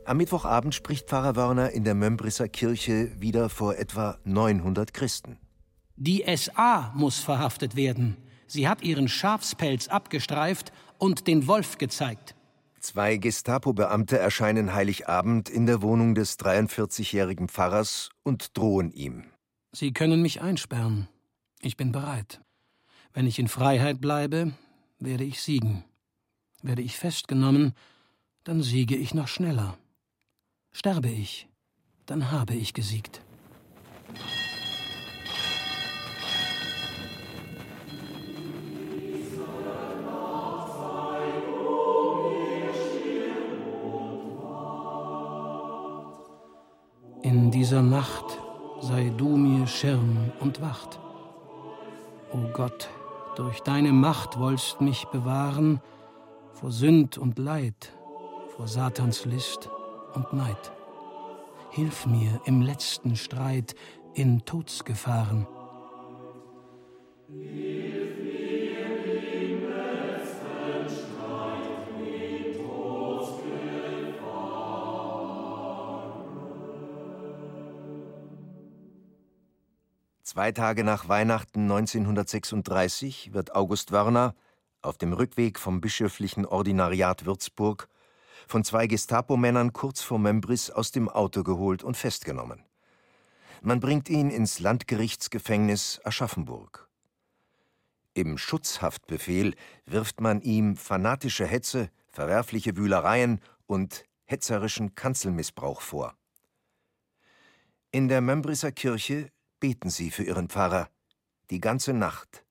Am 0.05 0.17
Mittwochabend 0.17 0.75
spricht 0.75 1.07
Pfarrer 1.07 1.35
Wörner 1.35 1.71
in 1.71 1.83
der 1.83 1.95
Mömbrisser 1.95 2.47
Kirche 2.47 3.09
wieder 3.19 3.49
vor 3.49 3.75
etwa 3.75 4.19
900 4.23 4.93
Christen. 4.93 5.39
Die 5.95 6.23
SA 6.35 6.93
muss 6.95 7.19
verhaftet 7.19 7.75
werden. 7.75 8.15
Sie 8.45 8.67
hat 8.67 8.83
ihren 8.83 9.07
Schafspelz 9.07 9.87
abgestreift 9.87 10.71
und 10.99 11.25
den 11.25 11.47
Wolf 11.47 11.79
gezeigt. 11.79 12.35
Zwei 12.79 13.17
Gestapo-Beamte 13.17 14.19
erscheinen 14.19 14.75
Heiligabend 14.75 15.49
in 15.49 15.65
der 15.65 15.81
Wohnung 15.81 16.13
des 16.13 16.37
43-jährigen 16.37 17.49
Pfarrers 17.49 18.09
und 18.21 18.55
drohen 18.55 18.91
ihm. 18.91 19.23
Sie 19.71 19.91
können 19.91 20.21
mich 20.21 20.39
einsperren. 20.39 21.07
Ich 21.61 21.77
bin 21.77 21.91
bereit. 21.91 22.41
Wenn 23.11 23.25
ich 23.25 23.39
in 23.39 23.47
Freiheit 23.47 24.01
bleibe, 24.01 24.53
werde 24.99 25.23
ich 25.23 25.41
siegen. 25.41 25.83
Werde 26.61 26.83
ich 26.83 26.95
festgenommen, 26.95 27.73
dann 28.43 28.61
siege 28.61 28.95
ich 28.95 29.15
noch 29.15 29.27
schneller. 29.27 29.79
Sterbe 30.77 31.07
ich, 31.07 31.47
dann 32.05 32.31
habe 32.31 32.53
ich 32.53 32.73
gesiegt. 32.73 33.21
In 47.21 47.51
dieser 47.51 47.81
Nacht 47.81 48.25
sei 48.81 49.13
du 49.15 49.37
mir 49.37 49.67
Schirm 49.67 50.33
und 50.41 50.59
Wacht. 50.59 50.99
O 52.33 52.51
Gott, 52.51 52.89
durch 53.37 53.61
deine 53.61 53.93
Macht 53.93 54.37
wollst 54.37 54.81
mich 54.81 55.05
bewahren 55.05 55.79
vor 56.51 56.71
Sünd 56.71 57.17
und 57.17 57.39
Leid, 57.39 57.93
vor 58.57 58.67
Satans 58.67 59.23
List 59.23 59.69
und 60.15 60.33
Neid. 60.33 60.71
Hilf 61.71 62.05
mir 62.05 62.41
im 62.45 62.61
letzten 62.61 63.15
Streit 63.15 63.75
in 64.13 64.45
Todsgefahren. 64.45 65.47
Zwei 80.35 80.51
Tage 80.51 80.83
nach 80.83 81.07
Weihnachten 81.07 81.61
1936 81.61 83.33
wird 83.33 83.55
August 83.55 83.93
Wörner 83.93 84.35
auf 84.81 84.97
dem 84.97 85.13
Rückweg 85.13 85.57
vom 85.59 85.79
bischöflichen 85.79 86.45
Ordinariat 86.45 87.25
Würzburg 87.25 87.87
von 88.47 88.63
zwei 88.63 88.87
Gestapo-Männern 88.87 89.73
kurz 89.73 90.01
vor 90.01 90.19
Membris 90.19 90.69
aus 90.69 90.91
dem 90.91 91.09
Auto 91.09 91.43
geholt 91.43 91.83
und 91.83 91.97
festgenommen. 91.97 92.63
Man 93.61 93.79
bringt 93.79 94.09
ihn 94.09 94.29
ins 94.29 94.59
Landgerichtsgefängnis 94.59 95.99
Aschaffenburg. 96.03 96.87
Im 98.13 98.37
Schutzhaftbefehl 98.37 99.55
wirft 99.85 100.21
man 100.21 100.41
ihm 100.41 100.77
fanatische 100.77 101.45
Hetze, 101.45 101.89
verwerfliche 102.07 102.77
Wühlereien 102.77 103.41
und 103.67 104.05
hetzerischen 104.25 104.95
Kanzelmissbrauch 104.95 105.81
vor. 105.81 106.15
In 107.91 108.07
der 108.07 108.21
Membrisser 108.21 108.71
Kirche 108.71 109.31
beten 109.59 109.89
sie 109.89 110.11
für 110.11 110.23
ihren 110.23 110.49
Pfarrer 110.49 110.89
die 111.49 111.59
ganze 111.59 111.93
Nacht. 111.93 112.45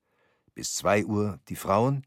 Bis 0.53 0.75
zwei 0.75 1.05
Uhr 1.05 1.39
die 1.49 1.55
Frauen, 1.55 2.05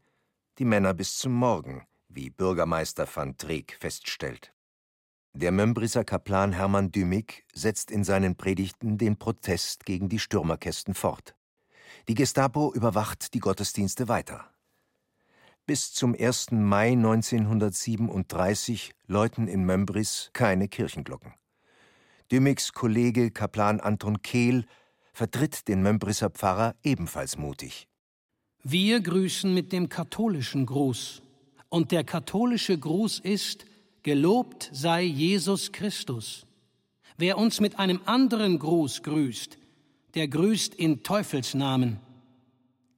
die 0.57 0.65
Männer 0.65 0.93
bis 0.93 1.17
zum 1.17 1.33
Morgen, 1.33 1.85
wie 2.09 2.29
Bürgermeister 2.29 3.07
van 3.13 3.37
Treek 3.37 3.77
feststellt. 3.79 4.53
Der 5.33 5.51
Membrisser 5.51 6.03
Kaplan 6.03 6.51
Hermann 6.51 6.91
Dümig 6.91 7.45
setzt 7.53 7.91
in 7.91 8.03
seinen 8.03 8.35
Predigten 8.35 8.97
den 8.97 9.17
Protest 9.17 9.85
gegen 9.85 10.09
die 10.09 10.19
Stürmerkästen 10.19 10.95
fort. 10.95 11.35
Die 12.07 12.15
Gestapo 12.15 12.73
überwacht 12.73 13.33
die 13.33 13.39
Gottesdienste 13.39 14.07
weiter. 14.07 14.51
Bis 15.67 15.93
zum 15.93 16.15
1. 16.19 16.51
Mai 16.51 16.93
1937 16.93 18.95
läuten 19.05 19.47
in 19.47 19.65
Membris 19.65 20.31
keine 20.33 20.67
Kirchenglocken. 20.67 21.33
Dümigs 22.31 22.73
Kollege 22.73 23.29
Kaplan 23.29 23.79
Anton 23.79 24.23
Kehl 24.23 24.65
vertritt 25.13 25.67
den 25.67 25.83
Membrisser 25.83 26.31
Pfarrer 26.31 26.75
ebenfalls 26.83 27.37
mutig. 27.37 27.87
Wir 28.63 28.99
grüßen 28.99 29.53
mit 29.53 29.71
dem 29.71 29.89
katholischen 29.89 30.65
Gruß. 30.65 31.21
Und 31.69 31.91
der 31.91 32.03
katholische 32.03 32.77
Gruß 32.77 33.19
ist, 33.19 33.65
Gelobt 34.03 34.69
sei 34.71 35.03
Jesus 35.03 35.73
Christus. 35.73 36.45
Wer 37.17 37.37
uns 37.37 37.59
mit 37.59 37.77
einem 37.77 37.99
anderen 38.05 38.57
Gruß 38.57 39.03
grüßt, 39.03 39.57
der 40.15 40.29
grüßt 40.29 40.73
in 40.73 41.03
Teufelsnamen. 41.03 41.99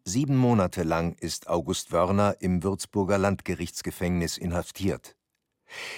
Sieben 0.06 0.38
Monate 0.38 0.84
lang 0.84 1.16
ist 1.20 1.50
August 1.50 1.92
Wörner 1.92 2.36
im 2.40 2.62
Würzburger 2.62 3.18
Landgerichtsgefängnis 3.18 4.38
inhaftiert. 4.38 5.16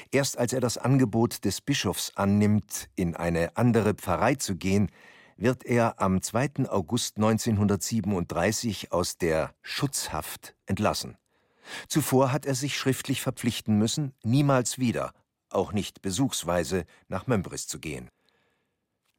Erst 0.10 0.38
als 0.38 0.54
er 0.54 0.62
das 0.62 0.78
Angebot 0.78 1.44
des 1.44 1.60
Bischofs 1.60 2.14
annimmt, 2.16 2.90
in 2.96 3.14
eine 3.16 3.58
andere 3.58 3.96
Pfarrei 3.96 4.36
zu 4.36 4.56
gehen, 4.56 4.90
wird 5.36 5.66
er 5.66 6.00
am 6.00 6.22
2. 6.22 6.70
August 6.70 7.18
1937 7.18 8.94
aus 8.94 9.18
der 9.18 9.54
Schutzhaft 9.62 10.56
entlassen. 10.66 11.18
Zuvor 11.88 12.32
hat 12.32 12.46
er 12.46 12.56
sich 12.56 12.78
schriftlich 12.78 13.22
verpflichten 13.22 13.78
müssen, 13.78 14.14
niemals 14.24 14.80
wieder, 14.80 15.14
auch 15.50 15.72
nicht 15.72 16.02
besuchsweise, 16.02 16.86
nach 17.08 17.28
Membris 17.28 17.68
zu 17.68 17.80
gehen. 17.80 18.10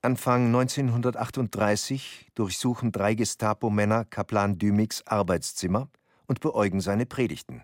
Anfang 0.03 0.47
1938 0.47 2.31
durchsuchen 2.35 2.93
drei 2.93 3.15
Gestapo-Männer 3.15 4.05
Kaplan 4.05 4.59
Dümicks 4.59 5.07
Arbeitszimmer 5.07 5.89
und 6.27 6.41
beäugen 6.41 6.81
seine 6.81 7.07
Predigten. 7.07 7.63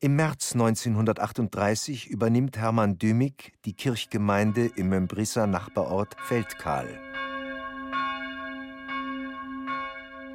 Im 0.00 0.16
März 0.16 0.52
1938 0.52 2.08
übernimmt 2.08 2.58
Hermann 2.58 2.98
Dümig 2.98 3.52
die 3.64 3.72
Kirchgemeinde 3.72 4.66
im 4.76 4.90
Mömbrisser 4.90 5.46
Nachbarort 5.46 6.14
Feldkahl. 6.20 7.09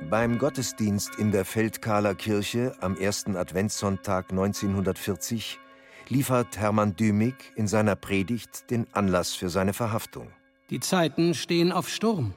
Beim 0.10 0.38
Gottesdienst 0.38 1.16
in 1.16 1.32
der 1.32 1.46
Feldkahler 1.46 2.14
Kirche 2.14 2.76
am 2.80 2.96
ersten 2.96 3.36
Adventssonntag 3.36 4.30
1940 4.30 5.60
liefert 6.10 6.60
Hermann 6.60 6.96
Dümig 6.96 7.34
in 7.56 7.68
seiner 7.68 7.96
Predigt 7.96 8.70
den 8.70 8.86
Anlass 8.94 9.34
für 9.34 9.50
seine 9.50 9.74
Verhaftung. 9.74 10.28
Die 10.70 10.80
Zeiten 10.80 11.34
stehen 11.34 11.72
auf 11.72 11.90
Sturm. 11.90 12.36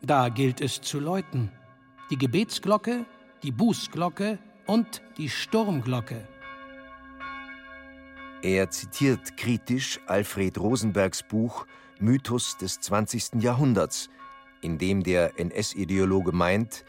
Da 0.00 0.28
gilt 0.28 0.60
es 0.60 0.80
zu 0.80 1.00
läuten. 1.00 1.50
Die 2.10 2.18
Gebetsglocke, 2.18 3.04
die 3.42 3.50
Bußglocke 3.50 4.38
und 4.66 5.02
die 5.18 5.28
Sturmglocke. 5.28 6.28
Er 8.42 8.70
zitiert 8.70 9.36
kritisch 9.36 9.98
Alfred 10.06 10.56
Rosenbergs 10.56 11.24
Buch 11.24 11.66
Mythos 11.98 12.56
des 12.58 12.80
20. 12.80 13.42
Jahrhunderts, 13.42 14.08
in 14.62 14.78
dem 14.78 15.02
der 15.02 15.38
NS-Ideologe 15.38 16.32
meint, 16.32 16.84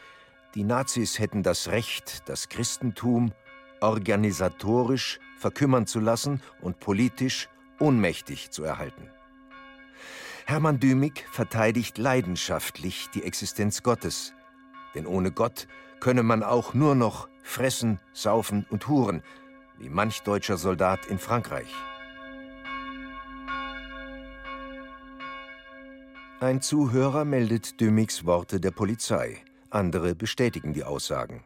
die 0.54 0.64
Nazis 0.64 1.18
hätten 1.18 1.42
das 1.42 1.68
Recht, 1.68 2.28
das 2.28 2.48
Christentum 2.48 3.32
organisatorisch 3.80 5.18
verkümmern 5.36 5.86
zu 5.86 6.00
lassen 6.00 6.40
und 6.60 6.80
politisch 6.80 7.48
ohnmächtig 7.78 8.50
zu 8.50 8.64
erhalten. 8.64 9.10
Hermann 10.46 10.78
Dümig 10.78 11.26
verteidigt 11.30 11.98
leidenschaftlich 11.98 13.08
die 13.14 13.24
Existenz 13.24 13.82
Gottes, 13.82 14.32
denn 14.94 15.06
ohne 15.06 15.32
Gott 15.32 15.66
könne 16.00 16.22
man 16.22 16.42
auch 16.42 16.74
nur 16.74 16.94
noch 16.94 17.28
fressen, 17.42 17.98
saufen 18.12 18.66
und 18.70 18.88
huren, 18.88 19.22
wie 19.78 19.88
manch 19.88 20.22
deutscher 20.22 20.56
Soldat 20.56 21.06
in 21.06 21.18
Frankreich. 21.18 21.74
Ein 26.44 26.60
Zuhörer 26.60 27.24
meldet 27.24 27.80
Dümmigs 27.80 28.26
Worte 28.26 28.60
der 28.60 28.70
Polizei, 28.70 29.42
andere 29.70 30.14
bestätigen 30.14 30.74
die 30.74 30.84
Aussagen. 30.84 31.42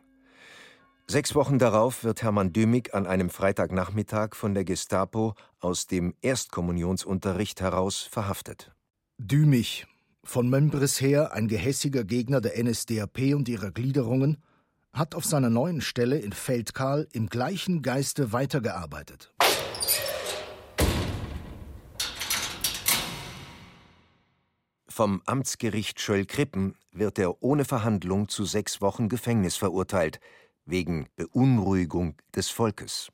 Sechs 1.06 1.36
Wochen 1.36 1.60
darauf 1.60 2.02
wird 2.02 2.24
Hermann 2.24 2.52
Dümig 2.52 2.94
an 2.94 3.06
einem 3.06 3.30
Freitagnachmittag 3.30 4.34
von 4.34 4.54
der 4.54 4.64
Gestapo 4.64 5.34
aus 5.60 5.86
dem 5.86 6.14
Erstkommunionsunterricht 6.20 7.60
heraus 7.60 8.08
verhaftet. 8.10 8.72
Dümig, 9.18 9.86
von 10.24 10.50
Mömbris 10.50 11.00
her 11.00 11.32
ein 11.32 11.46
gehässiger 11.46 12.02
Gegner 12.02 12.40
der 12.40 12.60
NSDAP 12.60 13.36
und 13.36 13.48
ihrer 13.48 13.70
Gliederungen, 13.70 14.38
hat 14.92 15.14
auf 15.14 15.24
seiner 15.24 15.48
neuen 15.48 15.80
Stelle 15.80 16.18
in 16.18 16.32
Feldkahl 16.32 17.06
im 17.12 17.28
gleichen 17.28 17.82
Geiste 17.82 18.32
weitergearbeitet. 18.32 19.32
Vom 24.98 25.22
Amtsgericht 25.26 26.00
Schöll-Krippen 26.00 26.74
wird 26.90 27.20
er 27.20 27.40
ohne 27.40 27.64
Verhandlung 27.64 28.28
zu 28.28 28.44
sechs 28.44 28.80
Wochen 28.80 29.08
Gefängnis 29.08 29.54
verurteilt, 29.54 30.18
wegen 30.64 31.06
Beunruhigung 31.14 32.16
des 32.34 32.50
Volkes. 32.50 33.12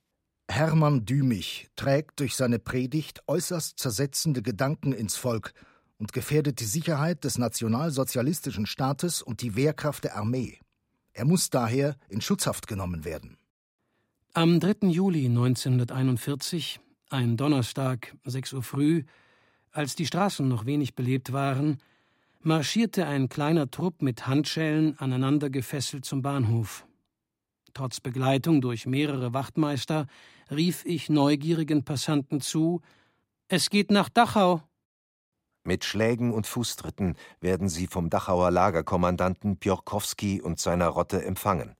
Hermann 0.48 1.04
Dümig 1.04 1.68
trägt 1.76 2.20
durch 2.20 2.36
seine 2.36 2.58
Predigt 2.58 3.22
äußerst 3.26 3.78
zersetzende 3.78 4.40
Gedanken 4.40 4.94
ins 4.94 5.16
Volk 5.16 5.52
und 5.98 6.14
gefährdet 6.14 6.60
die 6.60 6.64
Sicherheit 6.64 7.22
des 7.22 7.36
nationalsozialistischen 7.36 8.64
Staates 8.64 9.20
und 9.20 9.42
die 9.42 9.54
Wehrkraft 9.54 10.04
der 10.04 10.16
Armee. 10.16 10.58
Er 11.12 11.26
muss 11.26 11.50
daher 11.50 11.98
in 12.08 12.22
Schutzhaft 12.22 12.66
genommen 12.66 13.04
werden. 13.04 13.36
Am 14.32 14.58
3. 14.58 14.88
Juli 14.88 15.26
1941, 15.26 16.80
ein 17.10 17.36
Donnerstag, 17.36 18.16
6 18.24 18.54
Uhr 18.54 18.62
früh, 18.62 19.04
als 19.74 19.96
die 19.96 20.06
Straßen 20.06 20.46
noch 20.48 20.66
wenig 20.66 20.94
belebt 20.94 21.32
waren, 21.32 21.78
marschierte 22.40 23.06
ein 23.06 23.28
kleiner 23.28 23.70
Trupp 23.70 24.02
mit 24.02 24.26
Handschellen 24.26 24.98
aneinander 24.98 25.50
gefesselt 25.50 26.04
zum 26.04 26.22
Bahnhof. 26.22 26.86
Trotz 27.72 28.00
Begleitung 28.00 28.60
durch 28.60 28.86
mehrere 28.86 29.34
Wachtmeister 29.34 30.06
rief 30.50 30.84
ich 30.84 31.08
neugierigen 31.08 31.84
Passanten 31.84 32.40
zu: 32.40 32.82
Es 33.48 33.68
geht 33.68 33.90
nach 33.90 34.08
Dachau. 34.08 34.62
Mit 35.64 35.84
Schlägen 35.84 36.32
und 36.32 36.46
Fußtritten 36.46 37.16
werden 37.40 37.68
sie 37.68 37.86
vom 37.86 38.10
Dachauer 38.10 38.50
Lagerkommandanten 38.50 39.56
Pjorkowski 39.58 40.40
und 40.40 40.60
seiner 40.60 40.88
Rotte 40.88 41.24
empfangen. 41.24 41.74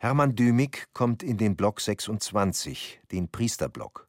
Hermann 0.00 0.34
Dümig 0.34 0.88
kommt 0.92 1.22
in 1.22 1.38
den 1.38 1.56
Block 1.56 1.80
26, 1.80 3.00
den 3.12 3.30
Priesterblock. 3.30 4.08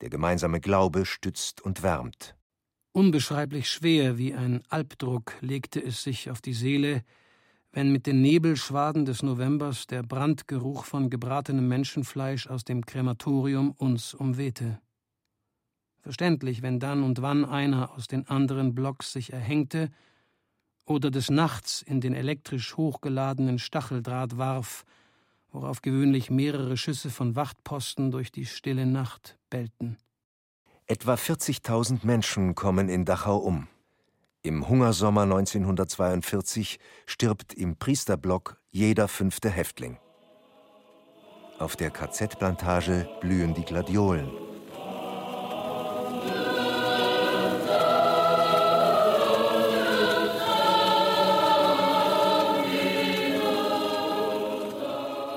Der 0.00 0.10
gemeinsame 0.10 0.60
Glaube 0.60 1.06
stützt 1.06 1.60
und 1.60 1.82
wärmt. 1.82 2.36
Unbeschreiblich 2.92 3.68
schwer 3.70 4.18
wie 4.18 4.34
ein 4.34 4.62
Albdruck 4.68 5.34
legte 5.40 5.82
es 5.82 6.02
sich 6.02 6.30
auf 6.30 6.40
die 6.40 6.52
Seele, 6.52 7.02
wenn 7.72 7.90
mit 7.90 8.06
den 8.06 8.22
Nebelschwaden 8.22 9.04
des 9.04 9.22
Novembers 9.22 9.88
der 9.88 10.04
Brandgeruch 10.04 10.84
von 10.84 11.10
gebratenem 11.10 11.66
Menschenfleisch 11.66 12.46
aus 12.46 12.62
dem 12.62 12.86
Krematorium 12.86 13.72
uns 13.72 14.14
umwehte. 14.14 14.78
Verständlich, 15.98 16.62
wenn 16.62 16.78
dann 16.78 17.02
und 17.02 17.20
wann 17.20 17.44
einer 17.44 17.90
aus 17.92 18.06
den 18.06 18.28
anderen 18.28 18.74
Blocks 18.74 19.12
sich 19.12 19.32
erhängte 19.32 19.90
oder 20.84 21.10
des 21.10 21.30
Nachts 21.30 21.82
in 21.82 22.00
den 22.00 22.14
elektrisch 22.14 22.76
hochgeladenen 22.76 23.58
Stacheldraht 23.58 24.36
warf, 24.36 24.84
worauf 25.54 25.82
gewöhnlich 25.82 26.30
mehrere 26.30 26.76
Schüsse 26.76 27.10
von 27.10 27.36
Wachtposten 27.36 28.10
durch 28.10 28.32
die 28.32 28.44
stille 28.44 28.86
Nacht 28.86 29.38
bellten. 29.50 29.96
Etwa 30.86 31.14
40.000 31.14 32.04
Menschen 32.04 32.54
kommen 32.54 32.88
in 32.88 33.04
Dachau 33.04 33.38
um. 33.38 33.68
Im 34.42 34.68
Hungersommer 34.68 35.22
1942 35.22 36.78
stirbt 37.06 37.54
im 37.54 37.76
Priesterblock 37.76 38.60
jeder 38.70 39.08
fünfte 39.08 39.48
Häftling. 39.48 39.96
Auf 41.58 41.76
der 41.76 41.90
KZ-Plantage 41.90 43.08
blühen 43.20 43.54
die 43.54 43.64
Gladiolen. 43.64 44.30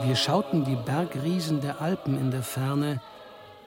Wir 0.08 0.16
schauten 0.16 0.64
die 0.64 0.78
Bergriesen 0.78 1.60
der 1.60 1.82
Alpen 1.82 2.18
in 2.18 2.32
der 2.32 2.42
Ferne, 2.42 3.02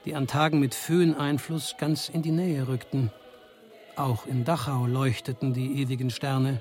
die 0.05 0.15
an 0.15 0.25
Tagen 0.25 0.59
mit 0.59 0.73
Föhneinfluss 0.73 1.75
ganz 1.77 2.09
in 2.09 2.23
die 2.23 2.31
Nähe 2.31 2.67
rückten. 2.67 3.11
Auch 3.95 4.25
in 4.25 4.43
Dachau 4.43 4.87
leuchteten 4.87 5.53
die 5.53 5.79
ewigen 5.79 6.09
Sterne. 6.09 6.59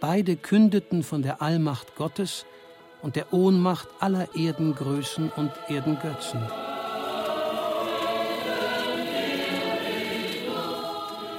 Beide 0.00 0.36
kündeten 0.36 1.02
von 1.02 1.20
der 1.20 1.42
Allmacht 1.42 1.96
Gottes 1.96 2.46
und 3.02 3.14
der 3.14 3.34
Ohnmacht 3.34 3.88
aller 4.00 4.34
Erdengrößen 4.34 5.32
und 5.36 5.52
Erdengötzen. 5.68 6.40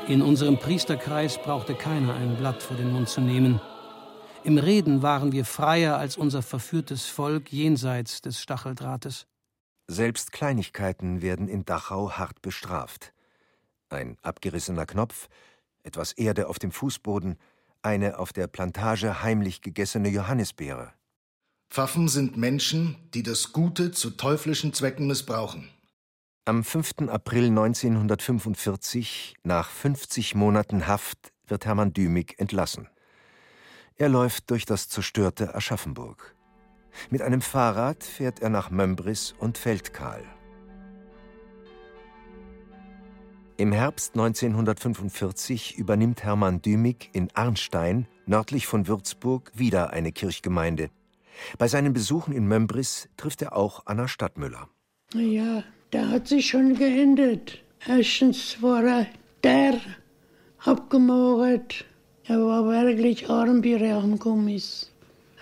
In 0.08 0.22
unserem 0.22 0.60
Priesterkreis 0.60 1.40
brauchte 1.40 1.74
keiner 1.74 2.14
ein 2.14 2.36
Blatt 2.36 2.62
vor 2.62 2.78
den 2.78 2.94
Mund 2.94 3.10
zu 3.10 3.22
nehmen. 3.22 3.60
Im 4.44 4.58
Reden 4.58 5.02
waren 5.02 5.32
wir 5.32 5.44
freier 5.44 5.98
als 5.98 6.16
unser 6.16 6.42
verführtes 6.42 7.08
Volk 7.08 7.52
jenseits 7.52 8.22
des 8.22 8.42
Stacheldrahtes. 8.42 9.28
Selbst 9.88 10.32
Kleinigkeiten 10.32 11.22
werden 11.22 11.48
in 11.48 11.66
Dachau 11.66 12.12
hart 12.12 12.42
bestraft. 12.42 13.14
Ein 13.90 14.18
abgerissener 14.22 14.86
Knopf, 14.86 15.28
etwas 15.84 16.14
Erde 16.14 16.48
auf 16.48 16.60
dem 16.60 16.72
Fußboden, 16.72 17.38
eine 17.82 18.20
auf 18.20 18.32
der 18.32 18.48
Plantage 18.48 19.24
heimlich 19.24 19.62
gegessene 19.62 20.10
Johannisbeere. 20.10 20.94
Pfaffen 21.70 22.08
sind 22.08 22.38
Menschen, 22.38 22.96
die 23.14 23.24
das 23.24 23.52
Gute 23.52 23.92
zu 23.92 24.12
teuflischen 24.12 24.74
Zwecken 24.74 25.08
missbrauchen. 25.08 25.70
Am 26.46 26.64
5. 26.64 27.10
April 27.10 27.48
1945, 27.48 29.36
nach 29.44 29.70
50 29.70 30.34
Monaten 30.34 30.88
Haft, 30.88 31.32
wird 31.46 31.66
Hermann 31.66 31.94
Dümig 31.94 32.36
entlassen. 32.40 32.88
Er 34.02 34.08
läuft 34.08 34.50
durch 34.50 34.64
das 34.64 34.88
zerstörte 34.88 35.56
Aschaffenburg. 35.56 36.34
Mit 37.10 37.22
einem 37.22 37.42
Fahrrad 37.42 38.02
fährt 38.02 38.40
er 38.40 38.50
nach 38.50 38.72
Mömbris 38.72 39.36
und 39.38 39.58
Feldkahl. 39.58 40.24
Im 43.58 43.74
Herbst 43.74 44.16
1945 44.16 45.78
übernimmt 45.78 46.24
Hermann 46.24 46.62
Dümig 46.62 47.10
in 47.12 47.28
Arnstein, 47.34 48.08
nördlich 48.26 48.68
von 48.68 48.88
Würzburg, 48.88 49.52
wieder 49.54 49.90
eine 49.90 50.14
Kirchgemeinde. 50.14 50.92
Bei 51.58 51.68
seinen 51.68 51.92
Besuchen 51.92 52.34
in 52.34 52.48
Mömbris 52.48 53.10
trifft 53.18 53.42
er 53.42 53.54
auch 53.54 53.86
Anna 53.86 54.08
Stadtmüller. 54.08 54.70
Ja, 55.14 55.66
da 55.92 56.08
hat 56.08 56.30
sich 56.30 56.48
schon 56.48 56.76
geändert. 56.76 57.62
Erstens 57.86 58.62
war 58.62 58.82
er 58.82 59.08
der 59.44 59.82
abgemagert. 60.64 61.84
Er 62.30 62.38
war 62.46 62.64
wirklich 62.64 63.28
arm, 63.28 63.64
wie 63.64 63.74
er 63.74 63.98
angekommen 63.98 64.50
ist. 64.50 64.92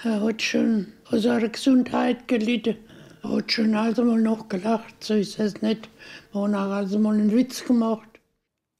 Er 0.06 0.22
hat 0.22 0.42
schon 0.42 0.88
aus 1.12 1.24
seiner 1.24 1.50
Gesundheit 1.50 2.30
gelitten. 2.30 2.78
Er 3.24 3.30
hat 3.30 3.52
schon 3.52 3.76
also 3.76 4.06
mal 4.06 4.22
noch 4.22 4.48
gelacht, 4.48 5.04
so 5.04 5.16
ist 5.16 5.38
es 5.38 5.62
nicht. 5.62 5.90
Er 6.34 6.44
hat 6.44 6.54
also 6.54 6.98
mal 6.98 7.16
einen 7.16 7.36
Witz 7.36 7.66
gemacht. 7.66 8.08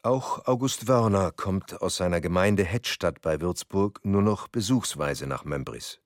Auch 0.04 0.48
August 0.48 0.88
Wörner 0.88 1.34
kommt 1.34 1.82
aus 1.82 1.98
seiner 1.98 2.22
Gemeinde 2.22 2.64
Hettstadt 2.64 3.22
bei 3.22 3.42
Würzburg 3.42 4.00
nur 4.04 4.22
noch 4.22 4.48
besuchsweise 4.48 5.28
nach 5.28 5.44
Mömbris. 5.44 6.00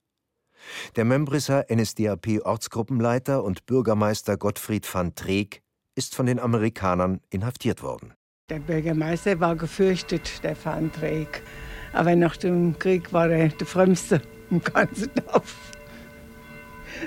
Der 0.96 1.06
Mömbrisser 1.06 1.68
NSDAP-Ortsgruppenleiter 1.72 3.44
und 3.44 3.68
Bürgermeister 3.68 4.38
Gottfried 4.38 4.92
van 4.92 5.14
Treek 5.14 5.62
ist 5.94 6.16
von 6.16 6.26
den 6.26 6.40
Amerikanern 6.40 7.22
inhaftiert 7.30 7.84
worden. 7.84 8.16
Der 8.50 8.58
Bürgermeister 8.58 9.40
war 9.40 9.56
gefürchtet, 9.56 10.44
der 10.44 10.56
van 10.66 10.92
Treek. 10.92 11.44
Aber 11.94 12.16
nach 12.16 12.38
dem 12.38 12.78
Krieg 12.80 13.12
war 13.14 13.30
er 13.30 13.50
der 13.50 13.68
Frömmste 13.68 14.22
im 14.50 14.62
ganzen 14.62 15.12
Dorf. 15.16 15.72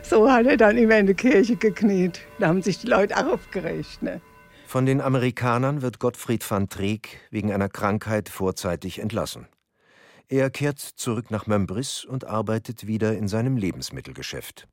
So 0.03 0.31
hat 0.31 0.47
er 0.47 0.57
dann 0.57 0.77
immer 0.77 0.99
in 0.99 1.07
der 1.07 1.15
Kirche 1.15 1.57
gekniet. 1.57 2.21
Da 2.39 2.49
haben 2.49 2.63
sich 2.63 2.79
die 2.79 2.87
Leute 2.87 3.17
auch 3.17 3.35
aufgeregt. 3.35 4.03
Ne? 4.03 4.21
Von 4.67 4.87
den 4.87 5.01
Amerikanern 5.01 5.83
wird 5.83 5.99
Gottfried 6.01 6.49
van 6.51 6.69
Treek 6.69 7.21
wegen 7.31 7.53
einer 7.53 7.69
Krankheit 7.69 8.29
vorzeitig 8.29 8.99
entlassen. 8.99 9.47
Er 10.29 10.51
kehrt 10.51 10.81
zurück 10.81 11.31
nach 11.31 11.47
Mömbris 11.47 12.05
und 12.05 12.27
arbeitet 12.27 12.87
wieder 12.87 13.17
in 13.17 13.29
seinem 13.29 13.57
Lebensmittelgeschäft. 13.57 14.67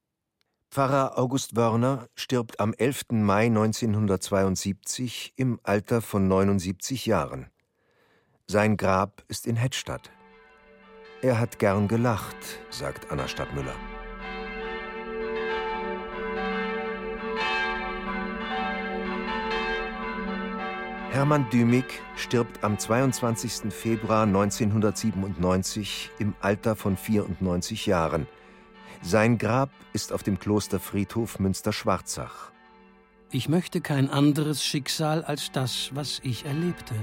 Pfarrer 0.71 1.19
August 1.19 1.58
Wörner 1.58 2.08
stirbt 2.15 2.62
am 2.62 2.74
11. 2.74 3.12
Mai 3.12 3.47
1972 3.47 5.34
im 5.36 5.60
Alter 5.63 6.02
von 6.02 6.30
79 6.30 7.06
Jahren. 7.06 7.50
Sein 8.52 8.76
Grab 8.76 9.24
ist 9.30 9.48
in 9.48 9.56
Hettstadt. 9.56 10.12
Er 11.22 11.40
hat 11.40 11.58
gern 11.58 11.88
gelacht, 11.88 12.36
sagt 12.70 13.10
Anna 13.10 13.26
Stadtmüller. 13.30 13.76
Hermann 21.12 21.50
Dümig 21.50 21.86
stirbt 22.18 22.62
am 22.62 22.78
22. 22.78 23.74
Februar 23.74 24.24
1997 24.24 26.12
im 26.20 26.36
Alter 26.42 26.76
von 26.76 26.98
94 26.98 27.86
Jahren. 27.86 28.28
Sein 29.02 29.38
Grab 29.38 29.70
ist 29.94 30.12
auf 30.12 30.24
dem 30.24 30.40
Klosterfriedhof 30.40 31.40
Münster-Schwarzach. 31.40 32.52
Ich 33.32 33.48
möchte 33.48 33.80
kein 33.80 34.10
anderes 34.10 34.62
Schicksal 34.62 35.24
als 35.24 35.54
das, 35.54 35.92
was 35.94 36.20
ich 36.22 36.44
erlebte. 36.44 36.96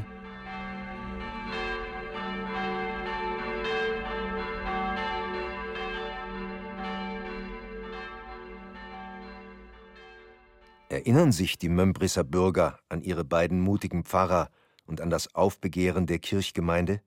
Erinnern 11.08 11.32
sich 11.32 11.56
die 11.56 11.70
Mömbrisser 11.70 12.22
Bürger 12.22 12.80
an 12.90 13.00
ihre 13.00 13.24
beiden 13.24 13.62
mutigen 13.62 14.04
Pfarrer 14.04 14.50
und 14.84 15.00
an 15.00 15.08
das 15.08 15.34
Aufbegehren 15.34 16.04
der 16.04 16.18
Kirchgemeinde? 16.18 17.00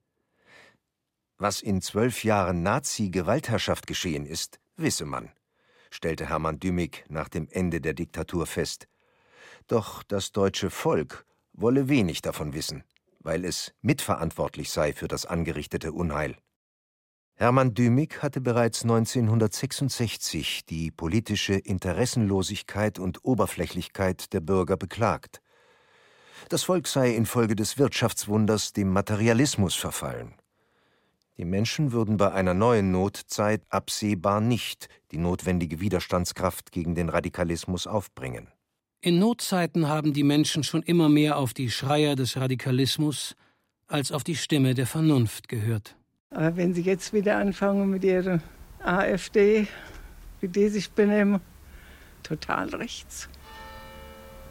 Was 1.37 1.61
in 1.61 1.83
zwölf 1.83 2.23
Jahren 2.23 2.63
Nazi-Gewaltherrschaft 2.63 3.85
geschehen 3.85 4.25
ist, 4.25 4.59
wisse 4.75 5.05
man, 5.05 5.29
stellte 5.91 6.27
Hermann 6.27 6.59
Dümig 6.59 7.05
nach 7.09 7.29
dem 7.29 7.47
Ende 7.51 7.79
der 7.79 7.93
Diktatur 7.93 8.47
fest. 8.47 8.87
Doch 9.67 10.01
das 10.01 10.31
deutsche 10.31 10.71
Volk 10.71 11.27
wolle 11.53 11.87
wenig 11.87 12.23
davon 12.23 12.55
wissen, 12.55 12.83
weil 13.19 13.45
es 13.45 13.71
mitverantwortlich 13.83 14.71
sei 14.71 14.93
für 14.93 15.09
das 15.09 15.27
angerichtete 15.27 15.91
Unheil. 15.91 16.37
Hermann 17.35 17.73
Dümig 17.73 18.21
hatte 18.21 18.41
bereits 18.41 18.83
1966 18.83 20.65
die 20.65 20.91
politische 20.91 21.55
Interessenlosigkeit 21.55 22.99
und 22.99 23.25
Oberflächlichkeit 23.25 24.31
der 24.33 24.41
Bürger 24.41 24.77
beklagt. 24.77 25.41
Das 26.49 26.63
Volk 26.63 26.87
sei 26.87 27.15
infolge 27.15 27.55
des 27.55 27.77
Wirtschaftswunders 27.77 28.73
dem 28.73 28.89
Materialismus 28.89 29.75
verfallen. 29.75 30.35
Die 31.37 31.45
Menschen 31.45 31.91
würden 31.91 32.17
bei 32.17 32.31
einer 32.31 32.53
neuen 32.53 32.91
Notzeit 32.91 33.63
absehbar 33.69 34.41
nicht 34.41 34.89
die 35.11 35.17
notwendige 35.17 35.79
Widerstandskraft 35.79 36.71
gegen 36.71 36.93
den 36.93 37.09
Radikalismus 37.09 37.87
aufbringen. 37.87 38.49
In 39.01 39.17
Notzeiten 39.17 39.87
haben 39.87 40.13
die 40.13 40.23
Menschen 40.23 40.63
schon 40.63 40.83
immer 40.83 41.09
mehr 41.09 41.37
auf 41.37 41.55
die 41.55 41.71
Schreier 41.71 42.15
des 42.15 42.37
Radikalismus 42.37 43.35
als 43.87 44.11
auf 44.11 44.23
die 44.23 44.35
Stimme 44.35 44.75
der 44.75 44.85
Vernunft 44.85 45.47
gehört. 45.47 45.95
Aber 46.31 46.55
wenn 46.55 46.73
Sie 46.73 46.81
jetzt 46.81 47.11
wieder 47.11 47.37
anfangen 47.37 47.89
mit 47.89 48.03
Ihrer 48.05 48.39
AfD, 48.83 49.67
wie 50.39 50.47
die 50.47 50.69
sich 50.69 50.89
benehmen, 50.91 51.41
total 52.23 52.69
rechts. 52.69 53.27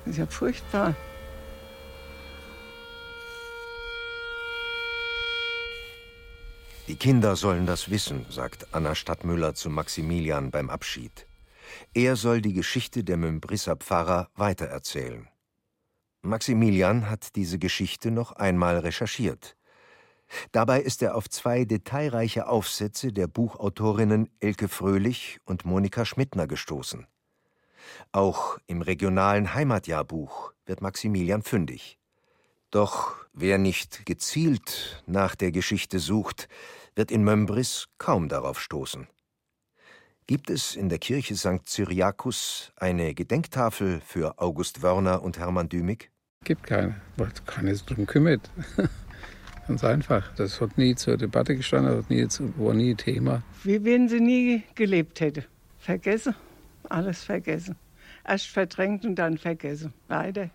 Das 0.04 0.12
ist 0.12 0.18
ja 0.18 0.26
furchtbar. 0.26 0.94
Die 6.86 6.96
Kinder 6.96 7.36
sollen 7.36 7.66
das 7.66 7.90
wissen, 7.90 8.26
sagt 8.28 8.74
Anna 8.74 8.94
Stadtmüller 8.94 9.54
zu 9.54 9.70
Maximilian 9.70 10.50
beim 10.50 10.68
Abschied. 10.68 11.26
Er 11.94 12.16
soll 12.16 12.42
die 12.42 12.52
Geschichte 12.52 13.04
der 13.04 13.16
Mümbrisser 13.16 13.76
Pfarrer 13.76 14.28
weitererzählen. 14.34 15.28
Maximilian 16.22 17.08
hat 17.08 17.36
diese 17.36 17.58
Geschichte 17.58 18.10
noch 18.10 18.32
einmal 18.32 18.78
recherchiert. 18.78 19.56
Dabei 20.52 20.80
ist 20.80 21.02
er 21.02 21.16
auf 21.16 21.28
zwei 21.28 21.64
detailreiche 21.64 22.46
Aufsätze 22.48 23.12
der 23.12 23.26
Buchautorinnen 23.26 24.30
Elke 24.40 24.68
Fröhlich 24.68 25.38
und 25.44 25.64
Monika 25.64 26.04
Schmidtner 26.04 26.46
gestoßen. 26.46 27.06
Auch 28.12 28.58
im 28.66 28.82
regionalen 28.82 29.54
Heimatjahrbuch 29.54 30.52
wird 30.66 30.80
Maximilian 30.80 31.42
fündig. 31.42 31.98
Doch 32.70 33.16
wer 33.32 33.58
nicht 33.58 34.06
gezielt 34.06 35.02
nach 35.06 35.34
der 35.34 35.50
Geschichte 35.50 35.98
sucht, 35.98 36.48
wird 36.94 37.10
in 37.10 37.24
Mömbris 37.24 37.88
kaum 37.98 38.28
darauf 38.28 38.60
stoßen. 38.60 39.08
Gibt 40.26 40.50
es 40.50 40.76
in 40.76 40.88
der 40.88 40.98
Kirche 40.98 41.34
St. 41.34 41.66
Cyriakus 41.66 42.70
eine 42.76 43.14
Gedenktafel 43.14 44.00
für 44.06 44.38
August 44.38 44.82
Wörner 44.82 45.22
und 45.22 45.38
Hermann 45.38 45.68
Dümig? 45.68 46.10
Gibt 46.44 46.62
keine, 46.62 47.00
weil 47.16 47.32
keiner 47.46 47.74
sich 47.74 47.84
darum 47.84 48.06
kümmert. 48.06 48.48
Ganz 49.70 49.84
einfach. 49.84 50.34
Das 50.34 50.60
hat 50.60 50.76
nie 50.78 50.96
zur 50.96 51.16
Debatte 51.16 51.54
gestanden, 51.54 51.96
das 51.96 52.10
nie, 52.10 52.26
war 52.56 52.74
nie 52.74 52.96
Thema. 52.96 53.44
Wie 53.62 53.84
wenn 53.84 54.08
sie 54.08 54.18
nie 54.18 54.64
gelebt 54.74 55.20
hätte. 55.20 55.44
Vergessen, 55.78 56.34
alles 56.88 57.22
vergessen. 57.22 57.76
Erst 58.26 58.46
verdrängt 58.46 59.04
und 59.04 59.14
dann 59.14 59.38
vergessen. 59.38 59.94
Beide. 60.08 60.50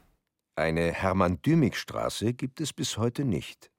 Eine 0.58 0.92
Hermann-Dümig-Straße 0.92 2.34
gibt 2.34 2.60
es 2.60 2.74
bis 2.74 2.98
heute 2.98 3.24
nicht. 3.24 3.72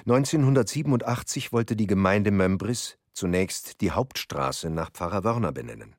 1987 0.00 1.52
wollte 1.52 1.76
die 1.76 1.86
Gemeinde 1.86 2.32
Mömbris 2.32 2.98
zunächst 3.12 3.80
die 3.80 3.92
Hauptstraße 3.92 4.68
nach 4.68 4.90
Pfarrer 4.90 5.22
Wörner 5.22 5.52
benennen. 5.52 5.94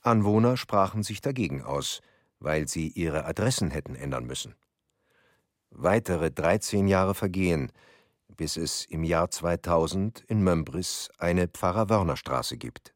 Anwohner 0.00 0.56
sprachen 0.56 1.02
sich 1.02 1.20
dagegen 1.20 1.60
aus, 1.60 2.00
weil 2.38 2.66
sie 2.66 2.88
ihre 2.88 3.26
Adressen 3.26 3.70
hätten 3.70 3.94
ändern 3.94 4.24
müssen. 4.24 4.54
Weitere 5.70 6.30
13 6.30 6.88
Jahre 6.88 7.14
vergehen, 7.14 7.70
bis 8.40 8.56
es 8.56 8.86
im 8.86 9.04
Jahr 9.04 9.30
2000 9.30 10.24
in 10.26 10.42
Mömbris 10.42 11.10
eine 11.18 11.46
Pfarrer-Wörner-Straße 11.46 12.56
gibt. 12.56 12.94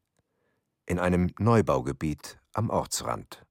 In 0.87 0.99
einem 0.99 1.35
Neubaugebiet 1.39 2.41
am 2.55 2.71
Ortsrand. 2.71 3.45